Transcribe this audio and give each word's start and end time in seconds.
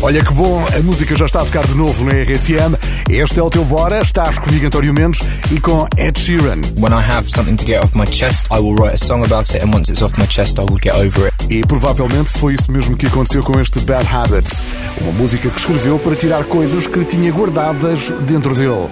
Olha 0.00 0.24
que 0.24 0.32
bom, 0.32 0.64
a 0.76 0.82
música 0.82 1.16
já 1.16 1.26
está 1.26 1.42
a 1.42 1.44
tocar 1.44 1.66
de 1.66 1.74
novo 1.74 2.04
na 2.04 2.12
RFM. 2.12 2.78
Este 3.10 3.40
é 3.40 3.42
o 3.42 3.50
teu 3.50 3.64
Bora, 3.64 4.00
estás 4.00 4.38
comigo 4.38 4.64
António 4.64 4.94
Mendes 4.94 5.20
e 5.50 5.60
com 5.60 5.88
Ed 5.96 6.18
Sheeran. 6.20 6.60
When 6.78 6.92
I 6.92 7.02
have 7.02 7.28
something 7.28 7.56
to 7.56 7.66
get 7.66 7.82
off 7.82 7.98
my 7.98 8.06
chest, 8.06 8.46
I 8.52 8.60
will 8.60 8.76
write 8.76 8.94
a 8.94 8.96
song 8.96 9.24
about 9.24 9.52
it 9.52 9.64
and 9.64 9.74
once 9.74 9.90
it's 9.90 10.00
off 10.00 10.16
my 10.16 10.26
chest, 10.28 10.60
I 10.60 10.62
will 10.62 10.78
get 10.80 10.94
over 10.94 11.26
it. 11.26 11.34
E 11.52 11.62
provavelmente 11.66 12.30
foi 12.38 12.54
isso 12.54 12.70
mesmo 12.70 12.96
que 12.96 13.06
aconteceu 13.06 13.42
com 13.42 13.58
este 13.58 13.80
Bad 13.80 14.06
Habits, 14.06 14.62
uma 15.00 15.12
música 15.12 15.50
que 15.50 15.58
escreveu 15.58 15.98
para 15.98 16.14
tirar 16.14 16.44
coisas 16.44 16.86
que 16.86 17.04
tinha 17.04 17.32
guardadas 17.32 18.10
dentro 18.24 18.54
dele. 18.54 18.88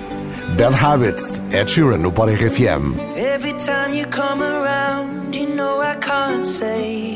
Bad 0.59 0.75
Habits, 0.85 1.41
Ed 1.53 1.71
Sheeran 1.71 1.99
no 1.99 2.11
Bora 2.11 2.33
RFM. 2.33 2.99
Every 3.17 3.55
time 3.55 3.97
you 3.97 4.07
come 4.09 4.43
around, 4.43 5.37
you 5.37 5.55
know 5.55 5.81
I 5.81 5.95
can't 6.01 6.45
say 6.45 7.16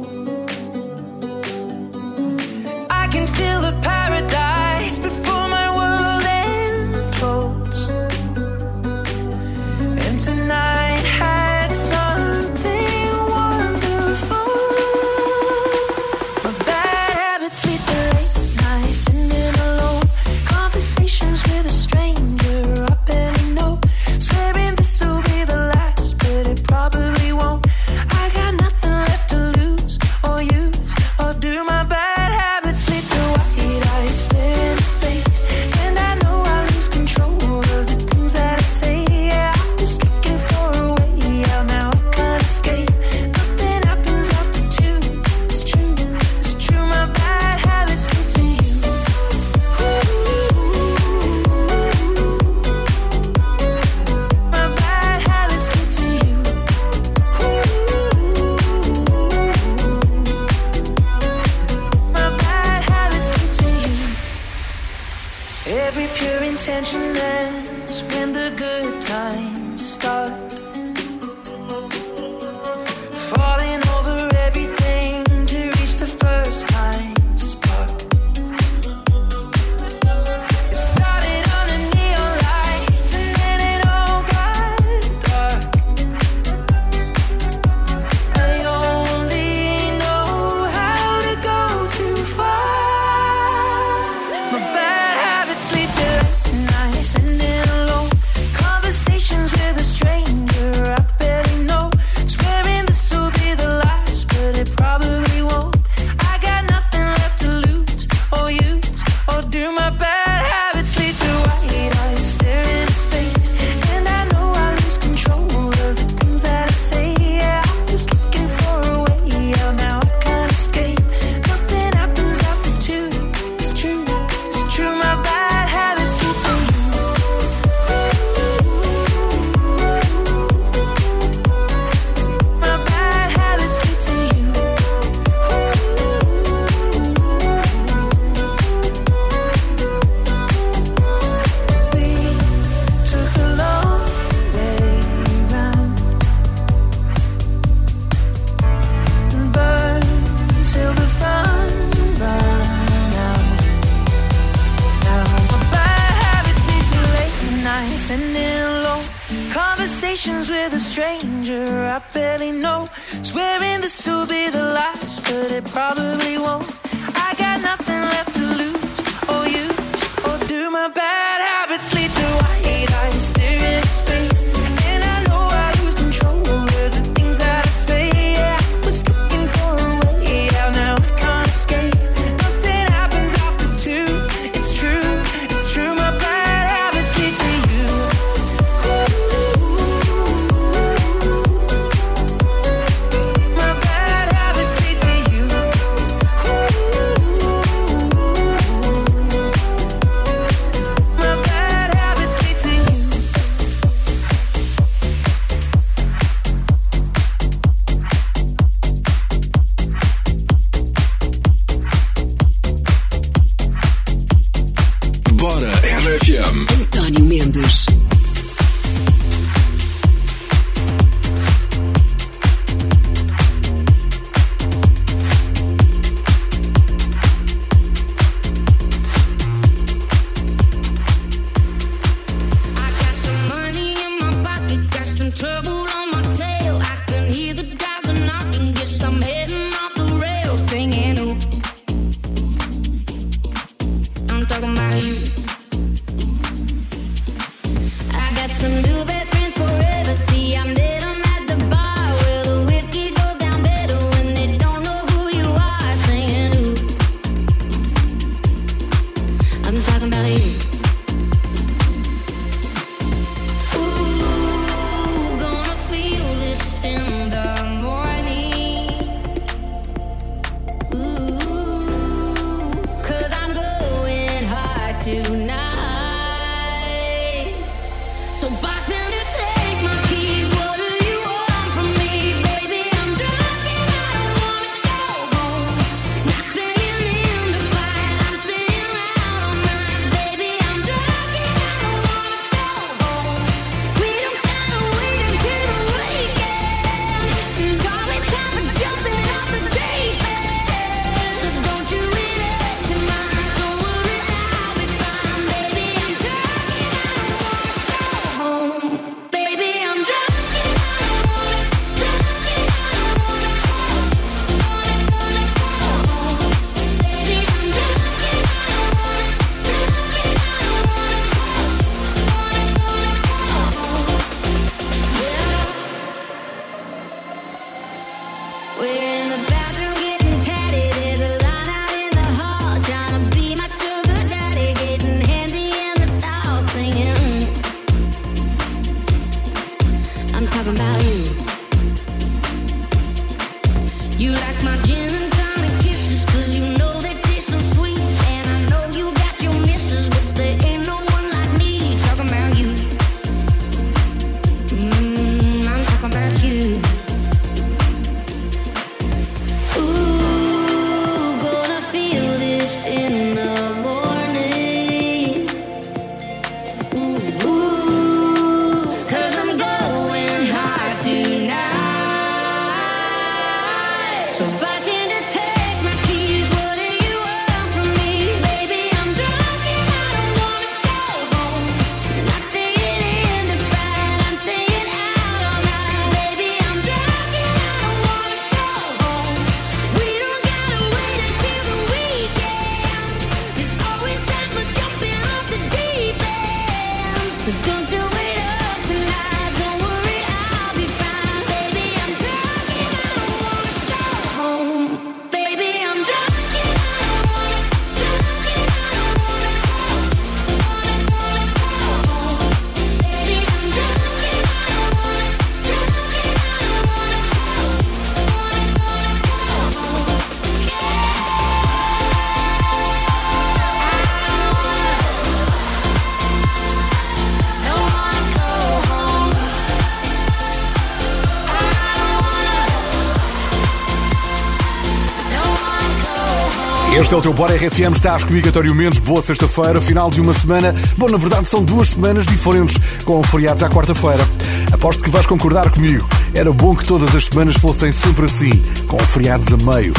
Este 437.11 437.17
é 437.17 437.19
o 437.19 437.21
teu 437.23 437.33
Bora 437.33 437.53
RFM, 437.53 437.91
estás 437.91 438.23
comigo, 438.23 438.47
António 438.47 438.73
Mendes. 438.73 438.97
Boa 438.99 439.21
sexta-feira, 439.21 439.81
final 439.81 440.09
de 440.09 440.21
uma 440.21 440.33
semana. 440.33 440.73
Bom, 440.97 441.09
na 441.09 441.17
verdade, 441.17 441.45
são 441.45 441.61
duas 441.61 441.89
semanas 441.89 442.25
diferentes, 442.25 442.79
com 443.03 443.21
feriados 443.21 443.61
à 443.63 443.69
quarta-feira. 443.69 444.25
Aposto 444.71 445.03
que 445.03 445.09
vais 445.09 445.25
concordar 445.25 445.69
comigo. 445.71 446.07
Era 446.33 446.53
bom 446.53 446.73
que 446.73 446.85
todas 446.85 447.13
as 447.13 447.25
semanas 447.25 447.57
fossem 447.57 447.91
sempre 447.91 448.23
assim, 448.23 448.63
com 448.87 448.97
feriados 448.97 449.51
a 449.51 449.57
meio 449.57 449.93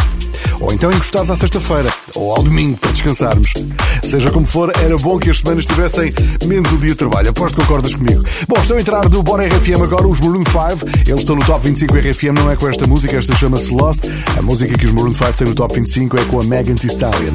ou 0.63 0.73
então 0.73 0.91
encostados 0.91 1.31
à 1.31 1.37
sexta-feira 1.37 1.93
ou 2.15 2.35
ao 2.35 2.43
domingo 2.43 2.79
para 2.79 2.93
descansarmos. 2.93 3.53
Seja 4.03 4.31
como 4.31 4.47
for, 4.47 4.73
era 4.83 4.97
bom 4.97 5.19
que 5.19 5.31
as 5.31 5.39
semanas 5.39 5.67
tivessem 5.67 6.13
menos 6.47 6.71
o 6.73 6.77
um 6.77 6.79
dia 6.79 6.91
de 6.91 6.97
trabalho. 6.97 7.31
Aposto 7.31 7.57
que 7.57 7.61
concordas 7.63 7.95
comigo. 7.95 8.25
Bom, 8.49 8.61
estão 8.61 8.77
a 8.77 8.81
entrar 8.81 9.09
no 9.09 9.23
Bora 9.23 9.47
RFM 9.47 9.83
agora 9.83 10.07
os 10.07 10.21
Maroon 10.21 10.45
5. 10.45 10.89
Eles 11.07 11.21
estão 11.21 11.37
no 11.37 11.45
Top 11.45 11.65
25 11.65 11.97
RFM, 11.97 12.35
não 12.35 12.51
é 12.51 12.57
com 12.57 12.69
esta 12.69 12.87
música, 12.87 13.17
esta 13.17 13.35
chama-se 13.35 13.73
Lost. 13.75 14.05
A 14.39 14.43
música 14.43 14.77
que 14.79 14.87
os 14.87 14.93
Maroon 14.93 15.13
5 15.13 15.37
têm 15.37 15.49
no 15.49 15.55
Top 15.55 15.75
25 15.75 16.19
é 16.19 16.25
com 16.27 16.41
a 16.41 16.45
Megan 16.45 16.75
Thee 16.77 16.91
Stallion. 16.91 17.33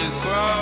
to 0.00 0.08
grow. 0.24 0.60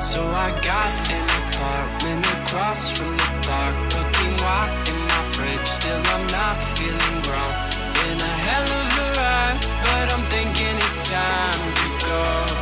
So 0.00 0.20
I 0.46 0.48
got 0.72 0.92
an 1.18 1.26
apartment 1.42 2.24
across 2.38 2.82
from 2.96 3.12
the 3.20 3.30
park, 3.46 3.74
cooking 3.92 4.34
wine 4.44 4.74
in 4.90 5.00
my 5.10 5.22
fridge. 5.34 5.68
Still, 5.78 6.02
I'm 6.14 6.26
not 6.38 6.56
feeling 6.76 7.18
grown. 7.26 7.54
In 8.06 8.16
a 8.32 8.34
hell 8.46 8.68
of 8.80 8.98
a 9.04 9.08
ride, 9.18 9.60
but 9.84 10.06
I'm 10.14 10.24
thinking 10.34 10.74
it's 10.86 11.02
time 11.10 11.62
to 11.80 11.88
go. 12.06 12.53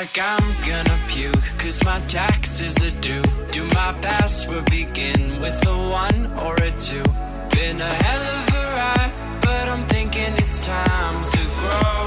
like 0.00 0.18
I'm 0.20 0.48
gonna 0.68 0.98
puke 1.08 1.48
Cause 1.58 1.82
my 1.84 1.98
taxes 2.06 2.76
are 2.86 3.00
due. 3.00 3.22
Do 3.50 3.64
my 3.80 3.92
password 4.00 4.66
begin 4.70 5.40
with 5.40 5.58
a 5.66 5.76
one 6.04 6.20
or 6.44 6.54
a 6.54 6.70
two? 6.70 7.08
Been 7.54 7.80
a 7.80 7.92
hell 8.04 8.24
of 8.36 8.54
a 8.60 8.64
ride 8.78 9.12
But 9.40 9.68
I'm 9.68 9.84
thinking 9.94 10.32
it's 10.42 10.64
time 10.64 11.18
to 11.34 11.40
grow. 11.60 11.98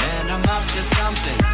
Man, 0.00 0.24
I'm 0.34 0.44
up 0.56 0.64
to 0.76 0.82
something. 0.96 1.49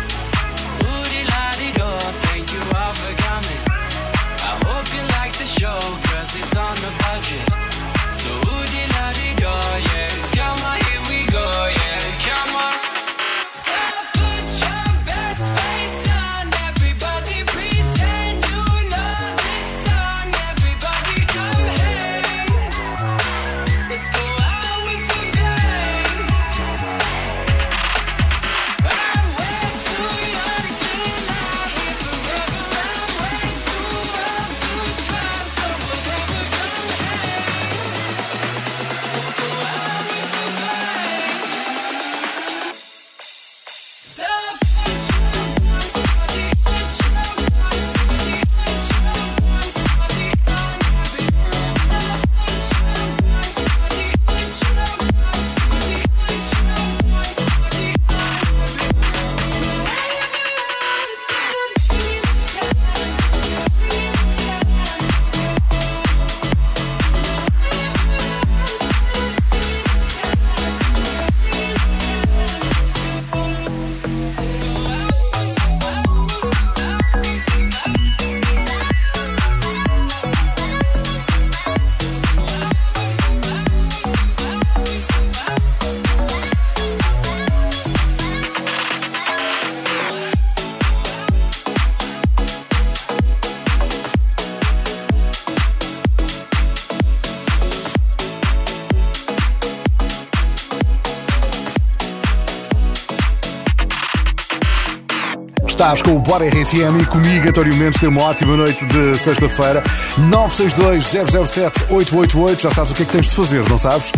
estás 105.86 106.02
com 106.02 106.16
o 106.16 106.18
Bora 106.18 106.44
RFM 106.48 107.00
e 107.00 107.06
comigo, 107.06 107.48
António 107.48 107.72
Mendes, 107.76 108.00
tem 108.00 108.08
uma 108.08 108.22
ótima 108.22 108.56
noite 108.56 108.84
de 108.86 109.16
sexta-feira. 109.16 109.84
962-007-888. 110.18 112.62
Já 112.62 112.72
sabes 112.72 112.90
o 112.90 112.94
que 112.94 113.04
é 113.04 113.06
que 113.06 113.12
tens 113.12 113.28
de 113.28 113.36
fazer, 113.36 113.68
não 113.68 113.78
sabes? 113.78 114.10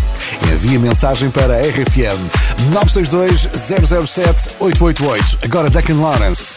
Envia 0.50 0.78
mensagem 0.78 1.30
para 1.30 1.56
a 1.56 1.60
RFM 1.60 2.18
962-007-888. 2.72 5.44
Agora 5.44 5.68
Declan 5.68 6.00
Lawrence. 6.00 6.56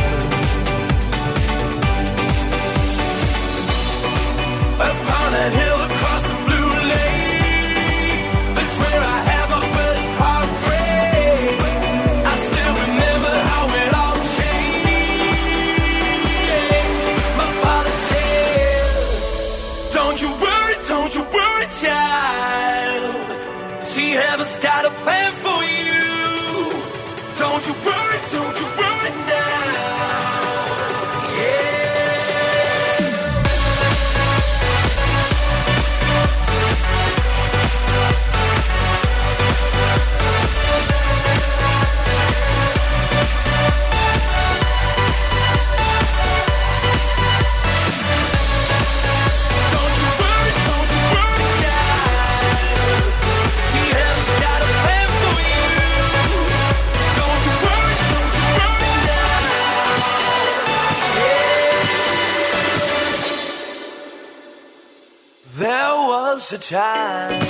A 66.53 66.57
time 66.57 67.41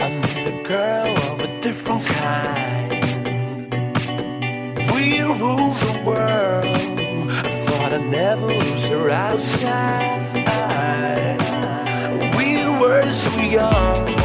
I 0.00 0.08
met 0.08 0.48
a 0.48 0.62
girl 0.62 1.14
of 1.30 1.40
a 1.42 1.60
different 1.60 2.04
kind. 2.06 3.04
We 4.94 5.20
ruled 5.20 5.76
the 5.76 6.02
world. 6.06 6.66
I 6.66 7.50
thought 7.64 7.92
I'd 7.92 8.06
never 8.06 8.46
lose 8.46 8.88
her 8.88 9.10
outside. 9.10 10.28
We 12.38 12.66
were 12.80 13.12
so 13.12 13.40
young. 13.40 14.19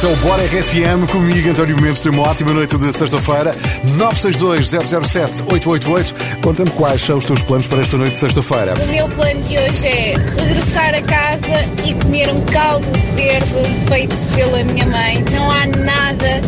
Este 0.00 0.10
é 0.10 0.14
o 0.14 0.16
Bora 0.16 0.42
RFM 0.42 1.06
comigo, 1.12 1.50
António 1.50 1.78
Mendes. 1.78 2.00
Tem 2.00 2.10
uma 2.10 2.22
ótima 2.22 2.54
noite 2.54 2.78
de 2.78 2.90
sexta-feira. 2.90 3.50
962-007-888. 3.98 6.40
Conta-me 6.42 6.70
quais 6.70 7.02
são 7.02 7.18
os 7.18 7.26
teus 7.26 7.42
planos 7.42 7.66
para 7.66 7.80
esta 7.80 7.98
noite 7.98 8.14
de 8.14 8.18
sexta-feira. 8.18 8.72
O 8.82 8.86
meu 8.86 9.06
plano 9.10 9.42
de 9.42 9.58
hoje 9.58 9.86
é 9.86 10.14
regressar 10.38 10.94
a 10.94 11.02
casa 11.02 11.70
e 11.84 11.92
comer 11.92 12.30
um 12.30 12.40
caldo 12.46 12.90
verde 13.14 13.46
feito 13.88 14.26
pela 14.28 14.64
minha 14.64 14.86
mãe. 14.86 15.22
Não 15.32 15.50
há 15.50 15.66
nada 15.66 16.40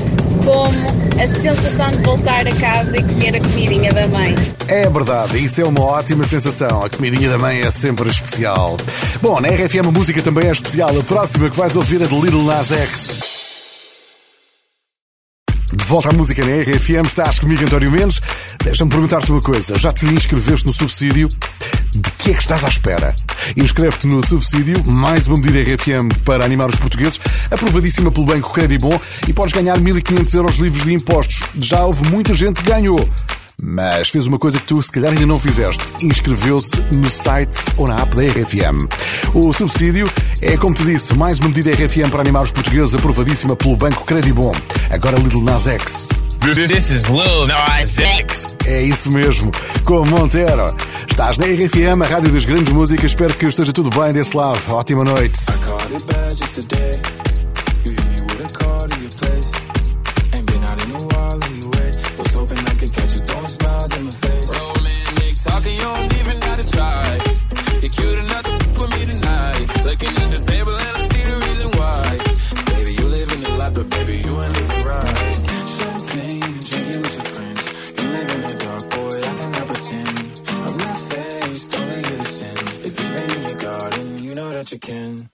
como 0.42 1.22
a 1.22 1.26
sensação 1.26 1.90
de 1.90 2.00
voltar 2.00 2.48
a 2.48 2.54
casa 2.54 2.96
e 2.96 3.02
comer 3.02 3.36
a 3.36 3.40
comidinha 3.40 3.92
da 3.92 4.08
mãe. 4.08 4.34
É 4.66 4.88
verdade, 4.88 5.44
isso 5.44 5.60
é 5.60 5.64
uma 5.66 5.82
ótima 5.82 6.24
sensação. 6.24 6.82
A 6.82 6.88
comidinha 6.88 7.28
da 7.28 7.36
mãe 7.36 7.60
é 7.60 7.70
sempre 7.70 8.08
especial. 8.08 8.78
Bom, 9.20 9.38
na 9.42 9.48
RFM 9.48 9.88
a 9.88 9.92
música 9.92 10.22
também 10.22 10.48
é 10.48 10.52
especial. 10.52 10.98
A 10.98 11.02
próxima 11.02 11.50
que 11.50 11.58
vais 11.58 11.76
ouvir 11.76 12.00
é 12.00 12.06
de 12.06 12.18
Little 12.18 12.44
Nas 12.44 12.72
X. 12.72 13.32
Volta 15.92 16.09
à 16.09 16.12
música 16.14 16.42
na 16.42 16.57
RFM, 16.62 17.05
estás 17.05 17.38
comigo, 17.38 17.62
António 17.62 17.90
Mendes. 17.90 18.22
Deixa-me 18.64 18.90
perguntar-te 18.90 19.31
uma 19.31 19.42
coisa. 19.42 19.78
Já 19.78 19.92
te 19.92 20.07
inscreveste 20.07 20.66
no 20.66 20.72
subsídio? 20.72 21.28
De 21.94 22.11
que 22.12 22.31
é 22.31 22.33
que 22.33 22.40
estás 22.40 22.64
à 22.64 22.68
espera? 22.68 23.14
Inscreve-te 23.59 24.07
no 24.07 24.26
subsídio, 24.26 24.83
mais 24.90 25.26
uma 25.26 25.37
medida 25.37 25.61
RFM 25.61 26.09
para 26.24 26.46
animar 26.46 26.70
os 26.70 26.76
portugueses, 26.76 27.20
aprovadíssima 27.50 28.11
pelo 28.11 28.24
Banco 28.24 28.55
Credibon 28.55 28.98
e 29.28 29.35
podes 29.35 29.52
ganhar 29.52 29.78
1500 29.78 30.33
euros 30.33 30.57
livres 30.57 30.83
de 30.83 30.94
impostos. 30.94 31.42
Já 31.59 31.85
houve 31.85 32.09
muita 32.09 32.33
gente 32.33 32.62
que 32.62 32.70
ganhou. 32.70 33.07
Mas 33.62 34.09
fez 34.09 34.27
uma 34.27 34.38
coisa 34.38 34.59
que 34.59 34.66
tu 34.66 34.83
se 34.83 34.90
calhar 34.90 35.12
ainda 35.12 35.25
não 35.25 35.37
fizeste. 35.37 35.85
Inscreveu-se 36.05 36.81
no 36.92 37.09
site 37.09 37.66
ou 37.77 37.87
na 37.87 37.94
app 37.94 38.16
da 38.16 38.22
RFM. 38.22 38.88
O 39.33 39.53
subsídio 39.53 40.11
é, 40.40 40.57
como 40.57 40.75
te 40.75 40.85
disse, 40.85 41.14
mais 41.14 41.38
uma 41.38 41.48
medida 41.48 41.70
RFM 41.70 42.11
para 42.11 42.20
animar 42.20 42.42
os 42.42 42.51
portugueses, 42.51 42.94
aprovadíssima 42.94 43.55
pelo 43.55 43.77
Banco 43.77 44.05
Credibon. 44.05 44.53
Agora 44.90 45.16
Little 45.18 45.44
Nas 45.44 45.66
X. 45.66 46.09
This 46.66 46.90
is 46.90 47.05
Lil 47.05 47.46
Nas 47.46 47.98
X. 47.98 48.46
É 48.66 48.83
isso 48.83 49.12
mesmo, 49.12 49.53
com 49.85 50.05
Montero. 50.07 50.75
Estás 51.09 51.38
na 51.38 51.46
RFM, 51.46 52.03
a 52.03 52.07
rádio 52.07 52.31
das 52.31 52.44
grandes 52.44 52.72
músicas. 52.72 53.12
Espero 53.12 53.33
que 53.35 53.46
esteja 53.46 53.72
tudo 53.72 53.90
bem 53.90 54.12
desse 54.12 54.37
lado. 54.37 54.59
Ótima 54.72 55.05
noite. 55.05 55.38
Caught 55.46 57.12
again. 84.92 85.32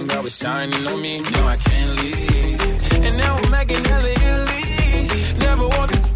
sun, 0.00 0.08
God 0.08 0.24
was 0.24 0.36
shining 0.36 0.86
on 0.86 1.00
me. 1.02 1.20
Now 1.20 1.48
I 1.48 1.56
can't 1.56 1.90
leave. 2.02 3.04
And 3.04 3.16
now 3.18 3.36
I'm 3.36 3.50
making 3.50 3.84
hella 3.84 4.08
Italy. 4.08 5.38
Never 5.38 5.68
walked 5.68 6.09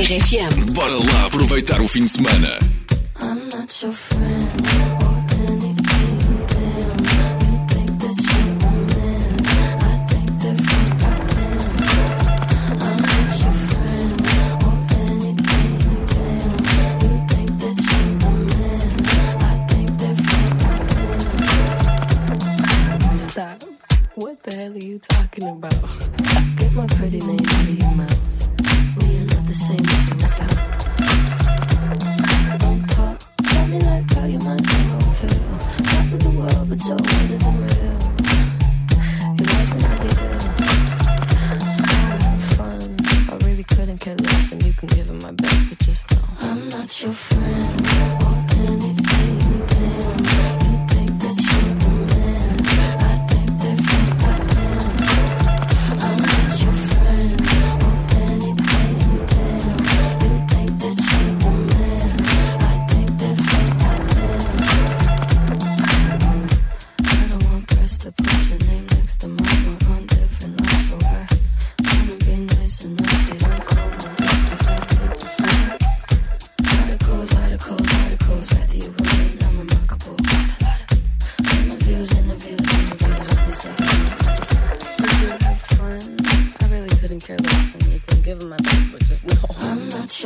RFM. 0.00 0.72
Bora 0.72 0.96
lá 0.96 1.26
aproveitar 1.26 1.78
o 1.82 1.86
fim 1.86 2.04
de 2.04 2.08
semana. 2.08 2.58
I'm 3.20 3.50
not 3.54 3.82
your 3.82 3.92
friend. 3.92 4.39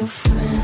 friend. 0.06 0.63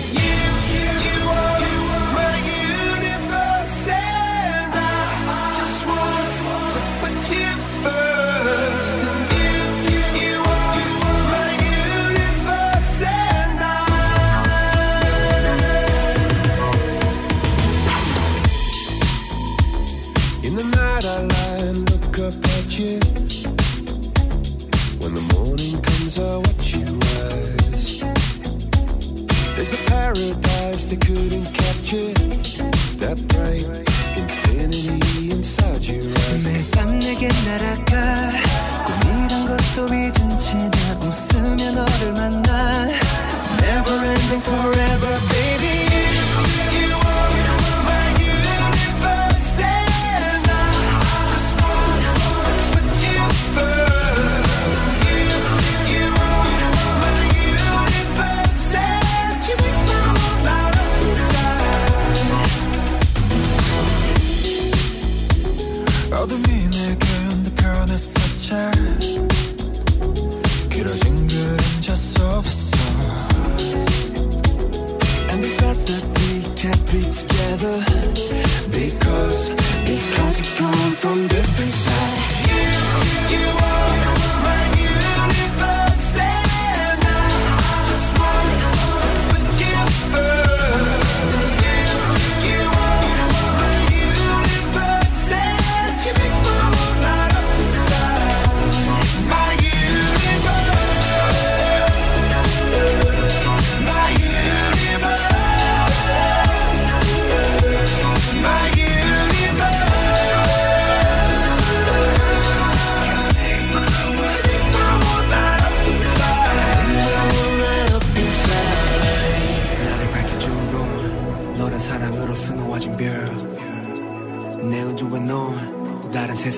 Because, 78.81 79.49
because 79.85 80.41
we 80.41 80.57
come 80.57 80.73
from 80.73 81.27
different 81.27 81.71
sides 81.71 82.20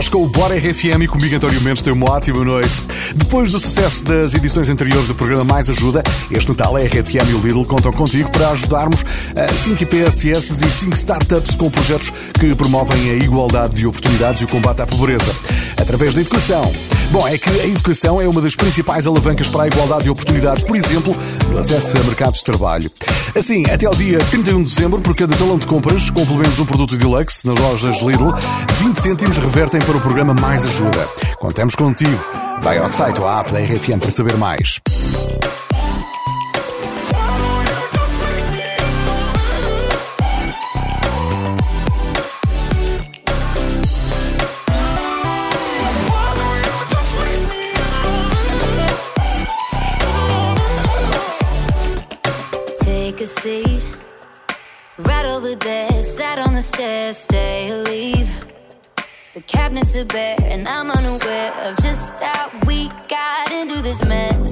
Estás 0.00 0.08
com 0.08 0.24
o 0.24 0.28
Bora 0.28 0.56
RFM 0.56 1.02
e 1.02 1.06
comigo, 1.06 1.36
António 1.36 1.60
Mendes, 1.60 1.82
tem 1.82 1.92
uma 1.92 2.10
ótima 2.10 2.42
noite. 2.42 2.82
Depois 3.14 3.50
do 3.50 3.60
sucesso 3.60 4.02
das 4.06 4.32
edições 4.32 4.70
anteriores 4.70 5.06
do 5.06 5.14
programa 5.14 5.44
Mais 5.44 5.68
Ajuda, 5.68 6.02
este 6.30 6.48
Natal 6.48 6.74
a 6.74 6.80
RFM 6.80 7.28
e 7.28 7.34
o 7.34 7.40
Lidl 7.40 7.66
contam 7.66 7.92
contigo 7.92 8.32
para 8.32 8.48
ajudarmos 8.48 9.04
a 9.36 9.52
5 9.52 9.82
IPSS 9.82 10.64
e 10.64 10.70
5 10.70 10.96
startups 10.96 11.54
com 11.54 11.68
projetos 11.68 12.10
que 12.32 12.54
promovem 12.54 13.10
a 13.10 13.14
igualdade 13.16 13.74
de 13.74 13.86
oportunidades 13.86 14.40
e 14.40 14.46
o 14.46 14.48
combate 14.48 14.80
à 14.80 14.86
pobreza. 14.86 15.36
Através 15.76 16.14
da 16.14 16.22
educação. 16.22 16.72
Bom, 17.10 17.28
é 17.28 17.36
que 17.36 17.50
a 17.50 17.66
educação 17.66 18.22
é 18.22 18.26
uma 18.26 18.40
das 18.40 18.56
principais 18.56 19.06
alavancas 19.06 19.48
para 19.48 19.64
a 19.64 19.66
igualdade 19.66 20.04
de 20.04 20.10
oportunidades, 20.10 20.64
por 20.64 20.76
exemplo, 20.76 21.14
acesso 21.60 21.96
a 21.98 22.02
mercados 22.04 22.38
de 22.38 22.44
trabalho. 22.44 22.90
Assim, 23.36 23.64
até 23.70 23.86
ao 23.86 23.94
dia 23.94 24.18
31 24.18 24.62
de 24.62 24.74
dezembro, 24.74 25.00
por 25.00 25.14
cada 25.14 25.36
talão 25.36 25.58
de 25.58 25.66
compras, 25.66 26.08
com 26.10 26.24
pelo 26.24 26.38
menos 26.38 26.58
um 26.58 26.64
produto 26.64 26.96
Deluxe 26.96 27.46
nas 27.46 27.58
lojas 27.58 28.00
Lidl, 28.00 28.34
20 28.80 28.96
cêntimos 28.96 29.38
revertem 29.38 29.80
para 29.80 29.96
o 29.96 30.00
programa 30.00 30.32
Mais 30.34 30.64
Ajuda. 30.64 31.06
Contamos 31.38 31.74
contigo. 31.74 32.18
Vai 32.60 32.78
ao 32.78 32.88
site 32.88 33.20
ou 33.20 33.26
à 33.26 33.40
app 33.40 33.52
da 33.52 33.58
RFM 33.58 33.98
para 34.00 34.10
saber 34.10 34.36
mais. 34.36 34.80
This 63.90 64.04
mess. 64.04 64.49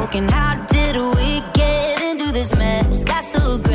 broken. 0.00 0.26
How 0.28 0.54
did 0.66 0.96
we 0.96 1.42
get 1.52 2.00
into 2.02 2.32
this 2.32 2.54
mess? 2.56 3.04
Got 3.04 3.24
so 3.24 3.58
good. 3.58 3.69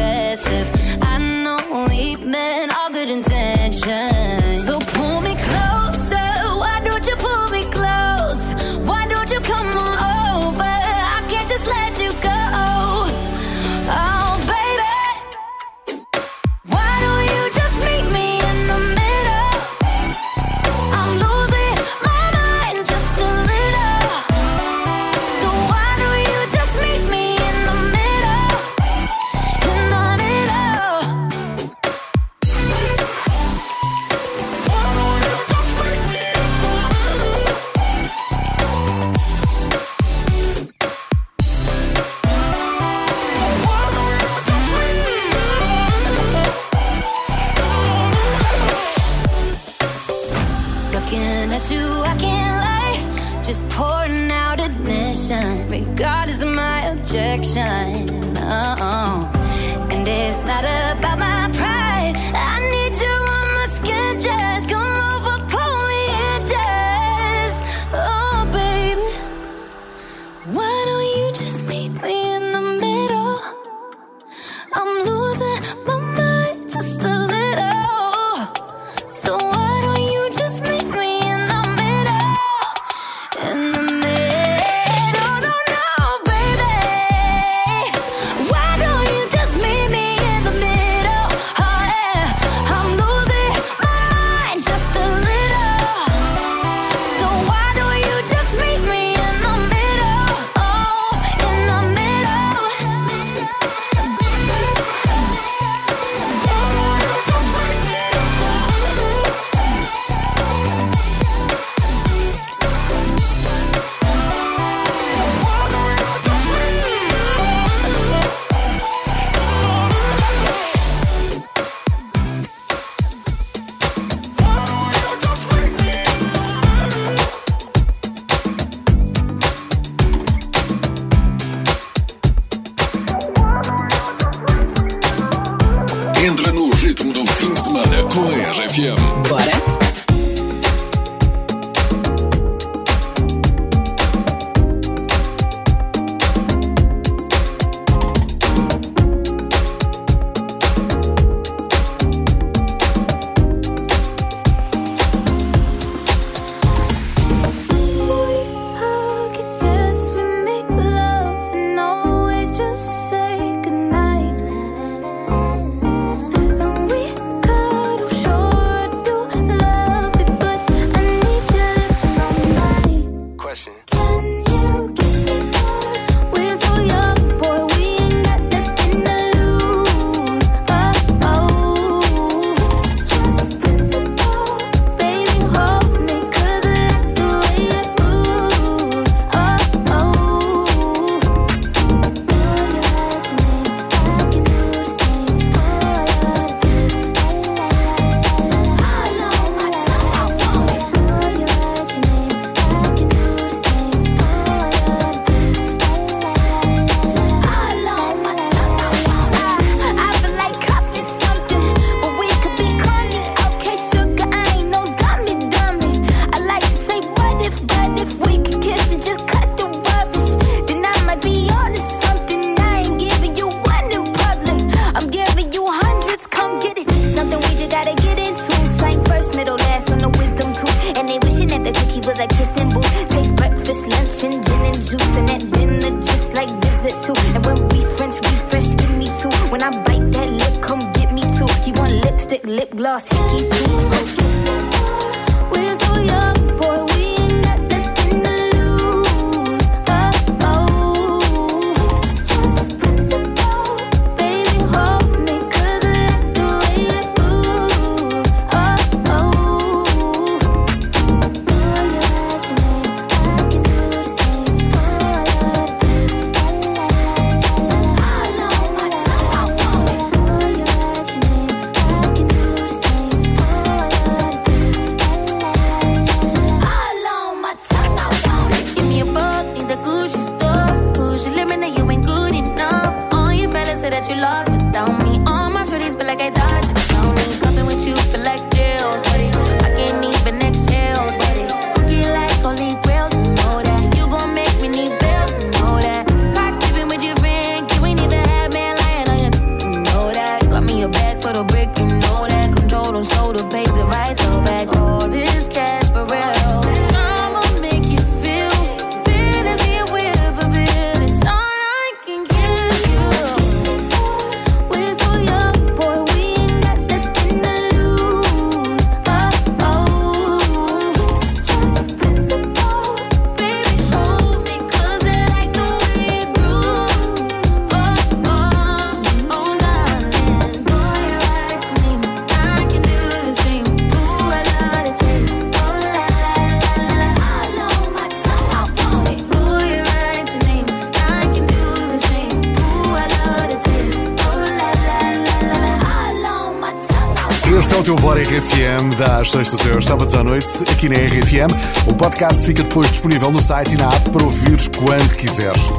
Este 347.65 347.73
é 347.73 347.77
o 347.79 347.83
teu 347.83 347.95
Bora 347.95 348.21
RFM 348.21 348.95
das 348.95 349.31
sextas 349.31 349.65
aos 349.65 349.85
sábados 349.85 350.13
à 350.13 350.23
noite, 350.23 350.47
aqui 350.71 350.87
na 350.87 350.97
RFM. 350.97 351.51
O 351.87 351.95
podcast 351.95 352.45
fica 352.45 352.61
depois 352.61 352.91
disponível 352.91 353.31
no 353.31 353.41
site 353.41 353.73
e 353.73 353.75
na 353.75 353.87
app 353.87 354.07
para 354.11 354.23
ouvires 354.23 354.67
quando 354.67 355.15
quiseres. 355.15 355.71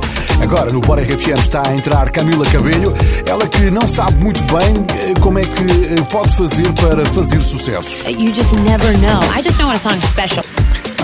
Agora, 0.43 0.72
no 0.72 0.80
Bora 0.80 1.03
RFM 1.03 1.39
está 1.39 1.62
a 1.64 1.72
entrar 1.72 2.11
Camila 2.11 2.45
Cabelho, 2.47 2.93
ela 3.24 3.47
que 3.47 3.70
não 3.70 3.87
sabe 3.87 4.20
muito 4.20 4.43
bem 4.53 4.84
eh, 4.99 5.14
como 5.20 5.39
é 5.39 5.43
que 5.43 5.95
eh, 5.95 6.03
pode 6.11 6.34
fazer 6.34 6.66
para 6.72 7.07
fazer 7.07 7.41
sucessos. 7.41 8.05
You 8.09 8.34
just 8.34 8.53
never 8.53 8.91
know. 8.99 9.20
I 9.32 9.41
just 9.41 9.57
know 9.61 9.68
when 9.68 9.76
a 9.76 9.78
song's 9.78 10.09
special. 10.09 10.43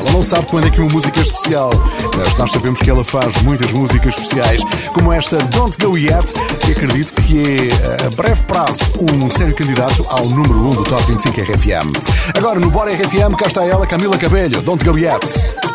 Ela 0.03 0.11
não 0.11 0.25
sabe 0.25 0.47
quando 0.47 0.67
é 0.67 0.71
que 0.71 0.81
uma 0.81 0.91
música 0.91 1.21
é 1.21 1.23
especial, 1.23 1.71
mas 2.19 2.35
nós 2.37 2.51
sabemos 2.51 2.81
que 2.81 2.91
ela 2.91 3.05
faz 3.05 3.41
muitas 3.43 3.73
músicas 3.73 4.19
especiais, 4.19 4.61
como 4.93 5.13
esta 5.13 5.37
Don't 5.37 5.77
Go 5.79 5.97
Yet, 5.97 6.33
que 6.61 6.73
acredito 6.73 7.15
que 7.23 7.71
é, 7.71 8.07
a 8.07 8.11
breve 8.11 8.43
prazo, 8.43 8.83
um 9.01 9.31
sério 9.31 9.55
candidato 9.55 10.05
ao 10.09 10.29
número 10.29 10.55
1 10.55 10.71
um 10.71 10.75
do 10.75 10.85
Top 10.85 11.03
25 11.05 11.41
RFM. 11.41 11.93
Agora, 12.37 12.59
no 12.59 12.69
Bora 12.69 12.93
RFM, 12.93 13.37
cá 13.39 13.47
está 13.47 13.65
ela, 13.65 13.87
Camila 13.87 14.19
Cabelho, 14.19 14.61
Don't 14.61 14.85
Go 14.85 14.99
Yet. 14.99 15.72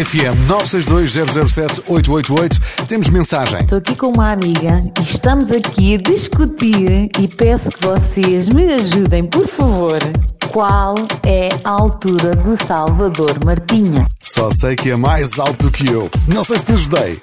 RFM 0.00 0.48
962-007-888. 0.48 2.86
Temos 2.86 3.08
mensagem. 3.08 3.60
Estou 3.60 3.78
aqui 3.78 3.94
com 3.94 4.12
uma 4.14 4.32
amiga 4.32 4.82
e 4.98 5.02
estamos 5.02 5.50
aqui 5.50 5.94
a 5.94 5.98
discutir 5.98 7.10
e 7.18 7.28
peço 7.28 7.70
que 7.70 7.86
vocês 7.86 8.48
me 8.48 8.72
ajudem, 8.72 9.24
por 9.24 9.46
favor. 9.46 9.98
Qual 10.48 10.94
é 11.22 11.50
a 11.62 11.70
altura 11.70 12.34
do 12.34 12.56
Salvador 12.56 13.44
Martinha? 13.44 14.06
Só 14.20 14.50
sei 14.50 14.74
que 14.74 14.90
é 14.90 14.96
mais 14.96 15.38
alto 15.38 15.64
do 15.64 15.70
que 15.70 15.88
eu. 15.88 16.10
Não 16.26 16.42
sei 16.42 16.58
se 16.58 16.64
te 16.64 16.72
ajudei. 16.72 17.20